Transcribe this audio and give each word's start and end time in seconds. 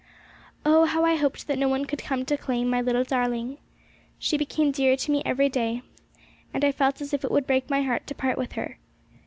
Oh, 0.65 0.85
how 0.85 1.05
I 1.05 1.15
hoped 1.15 1.45
that 1.45 1.59
no 1.59 1.69
one 1.69 1.81
would 1.81 1.99
come 2.03 2.25
to 2.25 2.35
claim 2.35 2.67
my 2.71 2.81
little 2.81 3.03
darling. 3.03 3.59
She 4.17 4.35
became 4.35 4.71
dearer 4.71 4.95
to 4.95 5.11
me 5.11 5.21
every 5.27 5.47
day, 5.47 5.83
and 6.55 6.65
I 6.65 6.71
felt 6.71 7.01
as 7.01 7.13
if 7.13 7.23
it 7.23 7.29
would 7.29 7.45
break 7.45 7.69
my 7.69 7.83
heart 7.83 8.07
to 8.07 8.15
part 8.15 8.39
with 8.39 8.53
her. 8.53 8.79